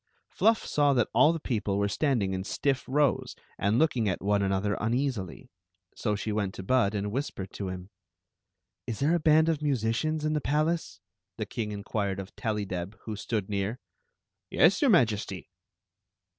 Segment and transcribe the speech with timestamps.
[0.31, 4.41] Fluff saw that all the people were standing in stiff rows and looking at one
[4.41, 5.51] another uneasily,
[5.95, 7.91] so she went• to Bud and whispered to him."
[8.87, 10.99] Is there a band of musicians in the palace?"
[11.37, 13.79] the king inquired of Tellydeb, who stood near.
[14.49, 15.51] "Yes, your Majesty."